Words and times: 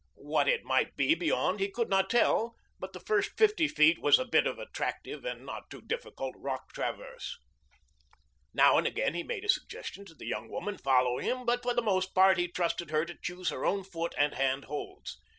What 0.15 0.47
it 0.47 0.63
might 0.63 0.97
be 0.97 1.13
beyond 1.13 1.59
he 1.59 1.69
could 1.69 1.87
not 1.87 2.09
tell, 2.09 2.55
but 2.79 2.93
the 2.93 2.99
first 2.99 3.37
fifty 3.37 3.67
feet 3.67 3.99
was 3.99 4.17
a 4.17 4.25
bit 4.25 4.47
of 4.47 4.57
attractive 4.57 5.23
and 5.25 5.45
not 5.45 5.69
too 5.69 5.79
difficult 5.79 6.33
rock 6.39 6.73
traverse. 6.73 7.37
Now 8.51 8.79
and 8.79 8.87
again 8.87 9.13
he 9.13 9.21
made 9.21 9.45
a 9.45 9.49
suggestion 9.49 10.03
to 10.05 10.15
the 10.15 10.25
young 10.25 10.49
woman 10.49 10.79
following 10.79 11.25
him, 11.25 11.45
but 11.45 11.61
for 11.61 11.75
the 11.75 11.83
most 11.83 12.15
part 12.15 12.39
he 12.39 12.47
trusted 12.47 12.89
her 12.89 13.05
to 13.05 13.17
choose 13.21 13.49
her 13.49 13.63
own 13.63 13.83
foot 13.83 14.15
and 14.17 14.33
hand 14.33 14.65
holds. 14.65 15.21